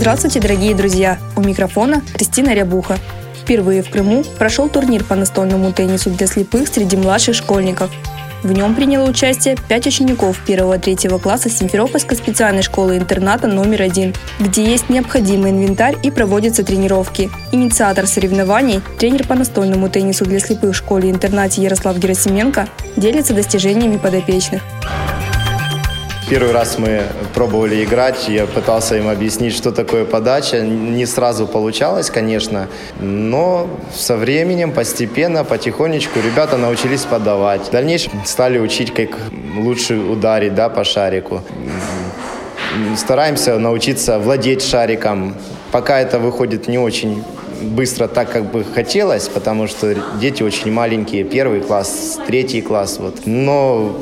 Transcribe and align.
Здравствуйте, 0.00 0.38
дорогие 0.38 0.76
друзья! 0.76 1.18
У 1.34 1.40
микрофона 1.40 2.02
Кристина 2.14 2.54
Рябуха. 2.54 2.98
Впервые 3.42 3.82
в 3.82 3.90
Крыму 3.90 4.22
прошел 4.38 4.68
турнир 4.68 5.02
по 5.02 5.16
настольному 5.16 5.72
теннису 5.72 6.10
для 6.10 6.28
слепых 6.28 6.68
среди 6.68 6.96
младших 6.96 7.34
школьников. 7.34 7.90
В 8.44 8.52
нем 8.52 8.76
приняло 8.76 9.10
участие 9.10 9.56
пять 9.68 9.88
учеников 9.88 10.38
первого-третьего 10.46 11.18
класса 11.18 11.50
Симферопольской 11.50 12.16
специальной 12.16 12.62
школы-интерната 12.62 13.48
номер 13.48 13.82
один, 13.82 14.14
где 14.38 14.70
есть 14.70 14.88
необходимый 14.88 15.50
инвентарь 15.50 15.96
и 16.00 16.12
проводятся 16.12 16.62
тренировки. 16.62 17.28
Инициатор 17.50 18.06
соревнований, 18.06 18.80
тренер 19.00 19.26
по 19.26 19.34
настольному 19.34 19.88
теннису 19.88 20.24
для 20.24 20.38
слепых 20.38 20.74
в 20.74 20.78
школе-интернате 20.78 21.60
Ярослав 21.60 21.98
Герасименко, 21.98 22.68
делится 22.96 23.34
достижениями 23.34 23.96
подопечных. 23.96 24.62
Первый 26.30 26.52
раз 26.52 26.76
мы 26.78 27.04
пробовали 27.32 27.82
играть, 27.82 28.28
я 28.28 28.46
пытался 28.46 28.98
им 28.98 29.08
объяснить, 29.08 29.54
что 29.54 29.72
такое 29.72 30.04
подача. 30.04 30.60
Не 30.60 31.06
сразу 31.06 31.46
получалось, 31.46 32.10
конечно, 32.10 32.68
но 33.00 33.66
со 33.94 34.14
временем, 34.14 34.72
постепенно, 34.72 35.42
потихонечку 35.42 36.20
ребята 36.20 36.58
научились 36.58 37.06
подавать. 37.06 37.68
В 37.68 37.70
дальнейшем 37.70 38.12
стали 38.26 38.58
учить, 38.58 38.92
как 38.92 39.08
лучше 39.56 39.96
ударить 39.96 40.54
да, 40.54 40.68
по 40.68 40.84
шарику. 40.84 41.40
Стараемся 42.94 43.58
научиться 43.58 44.18
владеть 44.18 44.62
шариком. 44.62 45.34
Пока 45.72 45.98
это 45.98 46.18
выходит 46.18 46.68
не 46.68 46.78
очень 46.78 47.24
быстро 47.62 48.06
так, 48.06 48.30
как 48.30 48.50
бы 48.50 48.64
хотелось, 48.64 49.28
потому 49.28 49.66
что 49.66 49.94
дети 50.20 50.42
очень 50.42 50.70
маленькие, 50.70 51.24
первый 51.24 51.62
класс, 51.62 52.18
третий 52.26 52.60
класс. 52.60 52.98
Вот. 52.98 53.20
Но 53.24 53.96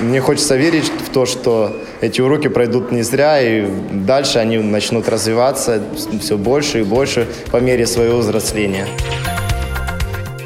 мне 0.00 0.20
хочется 0.20 0.56
верить 0.56 0.90
в 1.06 1.10
то, 1.10 1.26
что 1.26 1.76
эти 2.00 2.20
уроки 2.20 2.48
пройдут 2.48 2.92
не 2.92 3.02
зря, 3.02 3.40
и 3.40 3.66
дальше 3.92 4.38
они 4.38 4.58
начнут 4.58 5.08
развиваться 5.08 5.82
все 6.20 6.36
больше 6.36 6.80
и 6.80 6.82
больше 6.84 7.26
по 7.50 7.58
мере 7.58 7.86
своего 7.86 8.18
взросления. 8.18 8.86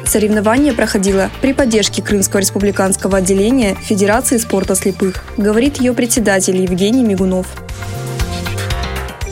Соревнование 0.05 0.73
проходило 0.73 1.31
при 1.41 1.53
поддержке 1.53 2.01
Крымского 2.03 2.41
республиканского 2.41 3.17
отделения 3.17 3.75
Федерации 3.75 4.37
спорта 4.37 4.75
слепых, 4.75 5.23
говорит 5.37 5.77
ее 5.77 5.93
председатель 5.93 6.57
Евгений 6.57 7.03
Мигунов. 7.03 7.47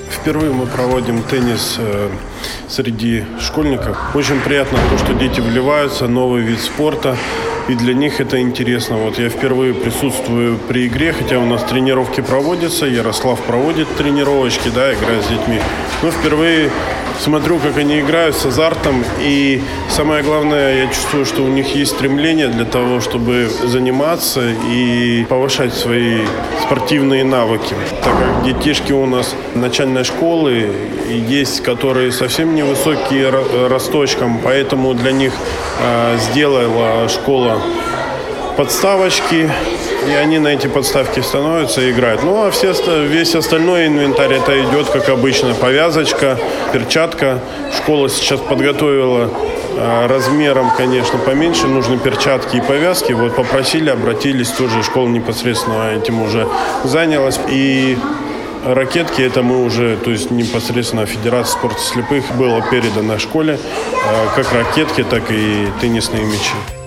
Впервые 0.10 0.52
мы 0.52 0.66
проводим 0.66 1.24
теннис 1.24 1.78
э, 1.78 2.10
среди 2.68 3.26
школьников. 3.40 4.16
Очень 4.16 4.40
приятно 4.40 4.80
то, 4.90 4.98
что 4.98 5.14
дети 5.14 5.40
вливаются, 5.40 6.08
новый 6.08 6.42
вид 6.42 6.60
спорта 6.60 7.16
и 7.68 7.76
для 7.76 7.94
них 7.94 8.20
это 8.20 8.40
интересно. 8.42 8.98
Вот 8.98 9.20
я 9.20 9.30
впервые 9.30 9.74
присутствую 9.74 10.58
при 10.58 10.88
игре, 10.88 11.14
хотя 11.14 11.40
у 11.40 11.46
нас 11.46 11.64
тренировки 11.64 12.22
проводятся, 12.22 12.86
Ярослав 12.86 13.40
проводит 13.42 13.88
тренировочки, 13.96 14.70
да, 14.74 14.94
играя 14.94 15.22
с 15.22 15.28
детьми. 15.28 15.60
Но 16.04 16.12
впервые 16.12 16.70
смотрю, 17.20 17.60
как 17.60 17.78
они 17.78 18.00
играют 18.00 18.36
с 18.36 18.46
азартом, 18.46 19.04
и 19.20 19.62
самое 19.90 20.24
главное, 20.24 20.84
я 20.84 20.88
чувствую, 20.88 21.26
что 21.26 21.44
у 21.44 21.48
них 21.48 21.76
есть 21.76 21.92
стремление 21.92 22.48
для 22.48 22.66
того, 22.66 23.00
чтобы 23.00 23.50
заниматься 23.64 24.42
и 24.70 25.26
повышать 25.30 25.74
свои 25.74 26.22
спортивные 26.64 27.24
навыки. 27.24 27.76
Так 28.04 28.14
как 28.18 28.44
детишки 28.44 28.92
у 28.92 29.06
нас 29.06 29.36
начальной 29.56 30.04
школы 30.04 30.72
есть, 31.10 31.62
которые 31.62 32.12
совсем 32.12 32.56
невысокие 32.56 33.30
росточком, 33.68 34.40
поэтому 34.44 34.94
для 34.94 35.12
них 35.12 35.34
э, 35.80 36.18
сделала 36.18 37.08
школа 37.10 37.51
подставочки, 38.58 39.50
и 40.08 40.12
они 40.14 40.40
на 40.40 40.50
эти 40.50 40.68
подставки 40.68 41.20
становятся 41.20 41.82
и 41.82 41.92
играют. 41.92 42.24
Ну, 42.24 42.46
а 42.46 42.52
все, 42.52 42.74
весь 43.06 43.36
остальной 43.36 43.88
инвентарь, 43.88 44.34
это 44.34 44.60
идет, 44.64 44.90
как 44.90 45.10
обычно, 45.10 45.54
повязочка, 45.54 46.38
перчатка. 46.74 47.40
Школа 47.76 48.10
сейчас 48.10 48.40
подготовила 48.40 49.30
а, 49.78 50.08
размером, 50.08 50.72
конечно, 50.76 51.18
поменьше, 51.20 51.68
нужны 51.68 51.98
перчатки 51.98 52.58
и 52.58 52.62
повязки. 52.62 53.14
Вот 53.14 53.36
попросили, 53.36 53.90
обратились, 53.90 54.50
тоже 54.50 54.84
школа 54.84 55.08
непосредственно 55.08 55.96
этим 55.96 56.22
уже 56.22 56.48
занялась. 56.84 57.40
И 57.50 57.98
ракетки, 58.66 59.22
это 59.22 59.44
мы 59.44 59.64
уже, 59.64 59.98
то 59.98 60.12
есть 60.12 60.32
непосредственно 60.32 61.06
Федерация 61.06 61.58
спорта 61.58 61.80
слепых 61.80 62.26
было 62.36 62.62
передано 62.62 63.18
школе, 63.20 63.60
а, 64.08 64.36
как 64.36 64.52
ракетки, 64.54 65.04
так 65.04 65.32
и 65.32 65.68
теннисные 65.80 66.24
мячи. 66.26 66.81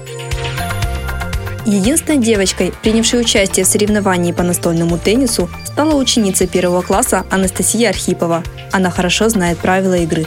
Единственной 1.67 2.19
девочкой, 2.19 2.75
принявшей 2.83 3.21
участие 3.21 3.65
в 3.65 3.69
соревновании 3.69 4.33
по 4.33 4.43
настольному 4.43 4.99
теннису, 4.99 5.49
стала 5.65 5.95
ученица 5.95 6.47
первого 6.47 6.83
класса 6.83 7.25
Анастасия 7.31 7.89
Архипова. 7.89 8.43
Она 8.71 8.91
хорошо 8.91 9.31
знает 9.31 9.59
правила 9.59 9.95
игры. 9.95 10.27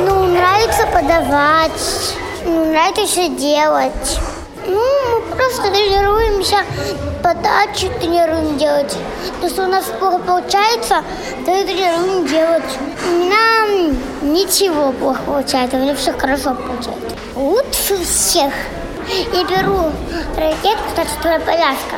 Ну, 0.00 0.26
нравится 0.26 0.86
подавать, 0.92 2.16
ну, 2.44 2.64
нравится 2.64 3.06
все 3.06 3.28
делать. 3.28 4.18
Ну, 4.66 4.74
мы 4.74 5.36
просто 5.36 5.70
тренируемся, 5.70 6.56
подачу 7.22 7.92
тренируем 8.00 8.58
делать. 8.58 8.92
Если 9.40 9.60
у 9.60 9.68
нас 9.68 9.84
плохо 10.00 10.18
получается, 10.18 11.02
то 11.46 11.54
и 11.54 11.64
тренируем 11.64 12.26
делать. 12.26 12.64
У 13.08 13.12
меня 13.18 13.92
ничего 14.22 14.90
плохо 14.90 15.20
получается, 15.24 15.76
у 15.76 15.80
меня 15.80 15.94
все 15.94 16.12
хорошо 16.12 16.56
получается. 16.56 17.16
Лучше 17.36 18.04
всех. 18.04 18.52
Я 19.12 19.44
беру 19.44 19.92
ракетку, 20.38 20.88
кстати, 20.88 21.10
твоя 21.20 21.38
повязка. 21.40 21.96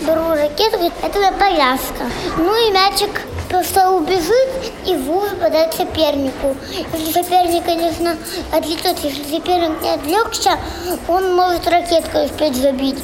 Беру 0.00 0.30
ракету, 0.30 0.76
это 1.00 1.12
твоя 1.12 1.30
повязка. 1.30 2.10
Ну 2.36 2.66
и 2.66 2.72
мячик 2.72 3.22
просто 3.48 3.92
убежит 3.92 4.48
и 4.86 4.96
в 4.96 5.08
угол 5.08 5.28
подает 5.40 5.72
сопернику. 5.72 6.56
Если 6.92 7.12
соперник, 7.12 7.64
конечно, 7.64 8.16
отлетется, 8.52 9.06
если 9.06 9.22
соперник 9.22 9.80
не 9.80 9.90
отвлекся, 9.90 10.58
он 11.06 11.36
может 11.36 11.68
ракетку 11.68 12.18
успеть 12.18 12.56
забить. 12.56 12.98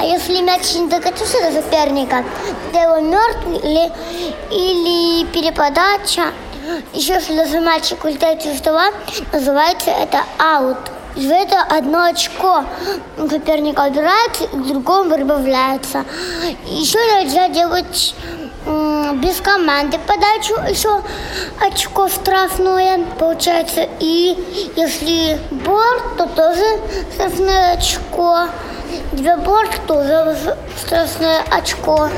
А 0.00 0.04
если 0.04 0.40
мяч 0.40 0.72
не 0.76 0.88
докатился 0.88 1.50
до 1.50 1.60
соперника, 1.60 2.24
то 2.72 2.78
его 2.78 3.00
мертвый 3.00 3.56
или, 3.56 3.92
или 4.52 5.26
переподача, 5.32 6.32
еще 6.92 7.14
если 7.14 7.36
даже 7.36 7.60
мальчик 7.60 8.04
улетает 8.04 8.46
из 8.46 8.58
стола, 8.58 8.90
называется 9.32 9.90
это 9.90 10.22
аут. 10.38 10.78
За 11.18 11.34
это 11.34 11.62
одно 11.62 12.04
очко 12.04 12.64
соперника 13.28 13.88
убирается, 13.88 14.46
к 14.46 14.66
другому 14.68 15.12
прибавляется. 15.16 16.04
Еще 16.64 16.98
нельзя 16.98 17.48
делать 17.48 18.14
без 19.14 19.40
команды 19.40 19.98
подачу 20.06 20.54
еще 20.68 21.02
очко 21.60 22.08
штрафное 22.08 23.00
получается. 23.18 23.88
И 23.98 24.36
если 24.76 25.38
борт, 25.50 26.16
то 26.18 26.26
тоже 26.26 26.64
штрафное 27.14 27.72
очко. 27.72 28.48
Две 29.12 29.36
борт 29.36 29.80
тоже 29.86 30.56
штрафное 30.78 31.42
очко. 31.50 32.10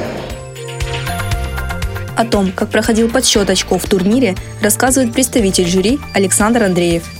О 2.16 2.24
том, 2.26 2.52
как 2.52 2.68
проходил 2.68 3.08
подсчет 3.08 3.48
очков 3.48 3.84
в 3.84 3.88
турнире, 3.88 4.34
рассказывает 4.60 5.14
представитель 5.14 5.66
жюри 5.66 5.98
Александр 6.14 6.64
Андреев. 6.64 7.19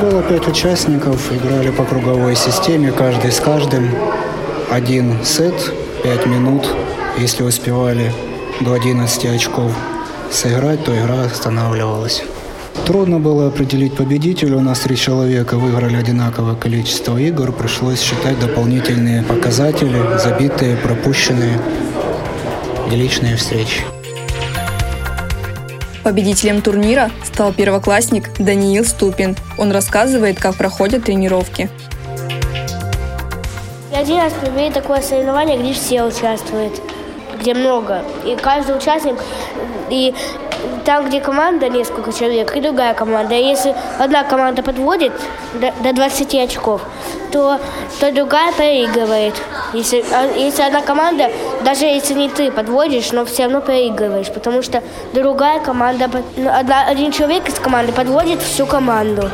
Было 0.00 0.22
пять 0.22 0.46
участников, 0.46 1.32
играли 1.32 1.70
по 1.70 1.84
круговой 1.84 2.36
системе, 2.36 2.92
каждый 2.92 3.32
с 3.32 3.40
каждым. 3.40 3.88
Один 4.70 5.24
сет, 5.24 5.54
пять 6.02 6.26
минут. 6.26 6.68
Если 7.16 7.42
успевали 7.42 8.12
до 8.60 8.74
11 8.74 9.24
очков 9.24 9.72
сыграть, 10.30 10.84
то 10.84 10.94
игра 10.94 11.22
останавливалась. 11.22 12.22
Трудно 12.84 13.20
было 13.20 13.48
определить 13.48 13.96
победителя. 13.96 14.58
У 14.58 14.60
нас 14.60 14.80
три 14.80 14.96
человека 14.96 15.56
выиграли 15.56 15.96
одинаковое 15.96 16.56
количество 16.56 17.16
игр. 17.16 17.50
Пришлось 17.52 18.00
считать 18.00 18.38
дополнительные 18.38 19.22
показатели, 19.22 19.98
забитые, 20.22 20.76
пропущенные 20.76 21.58
и 22.92 22.94
личные 22.96 23.36
встречи. 23.36 23.95
Победителем 26.06 26.62
турнира 26.62 27.10
стал 27.24 27.52
первоклассник 27.52 28.30
Даниил 28.38 28.84
Ступин. 28.84 29.34
Он 29.58 29.72
рассказывает, 29.72 30.38
как 30.38 30.54
проходят 30.54 31.02
тренировки. 31.02 31.68
Один 33.92 34.18
раз 34.18 34.32
впервые 34.32 34.70
такое 34.70 35.00
соревнование, 35.00 35.58
где 35.58 35.72
все 35.72 36.04
участвуют, 36.04 36.80
где 37.40 37.54
много. 37.54 38.04
И 38.24 38.36
каждый 38.36 38.76
участник, 38.76 39.16
и 39.90 40.14
там, 40.84 41.06
где 41.06 41.20
команда, 41.20 41.68
несколько 41.68 42.12
человек, 42.12 42.56
и 42.56 42.60
другая 42.60 42.94
команда. 42.94 43.34
Если 43.34 43.74
одна 43.98 44.24
команда 44.24 44.62
подводит 44.62 45.12
до, 45.54 45.72
до 45.82 45.92
20 45.92 46.34
очков, 46.34 46.82
то, 47.32 47.58
то 48.00 48.12
другая 48.12 48.52
проигрывает. 48.52 49.34
Если, 49.72 50.04
а 50.12 50.26
если 50.36 50.62
одна 50.62 50.82
команда, 50.82 51.30
даже 51.64 51.84
если 51.84 52.14
не 52.14 52.28
ты 52.28 52.50
подводишь, 52.50 53.12
но 53.12 53.24
все 53.24 53.44
равно 53.44 53.60
проигрываешь, 53.60 54.30
потому 54.32 54.62
что 54.62 54.82
другая 55.12 55.60
команда, 55.60 56.08
ну, 56.36 56.50
одна, 56.50 56.86
один 56.86 57.12
человек 57.12 57.48
из 57.48 57.54
команды 57.54 57.92
подводит 57.92 58.40
всю 58.42 58.66
команду. 58.66 59.30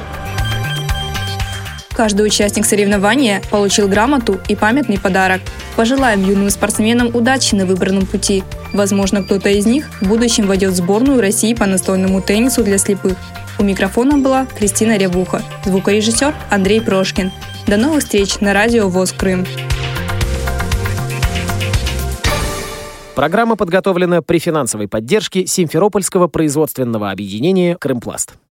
Каждый 1.95 2.27
участник 2.27 2.65
соревнования 2.65 3.43
получил 3.51 3.87
грамоту 3.87 4.41
и 4.49 4.57
памятный 4.57 4.99
подарок. 4.99 5.43
Пожелаем 5.77 6.27
юным 6.27 6.49
спортсменам 6.51 7.15
удачи 7.15 7.55
на 7.55 7.67
выбранном 7.67 8.07
пути. 8.07 8.43
Возможно, 8.73 9.23
кто-то 9.23 9.51
из 9.51 9.67
них 9.67 9.91
в 10.01 10.09
будущем 10.09 10.47
войдет 10.47 10.73
в 10.73 10.77
сборную 10.77 11.21
России 11.21 11.55
по 11.55 11.67
настольному 11.67 12.23
теннису 12.23 12.65
для 12.65 12.79
слепых. 12.79 13.17
У 13.59 13.63
микрофона 13.63 14.17
была 14.17 14.47
Кристина 14.47 14.97
Рябуха, 14.97 15.43
звукорежиссер 15.67 16.35
Андрей 16.51 16.81
Прошкин. 16.81 17.31
До 17.67 17.77
новых 17.77 18.01
встреч 18.03 18.41
на 18.41 18.55
радио 18.55 18.89
ВОЗ 18.89 19.13
Крым. 19.13 19.47
Программа 23.15 23.57
подготовлена 23.57 24.23
при 24.23 24.39
финансовой 24.39 24.89
поддержке 24.89 25.47
Симферопольского 25.47 26.29
производственного 26.29 27.11
объединения 27.11 27.77
«Крымпласт». 27.77 28.35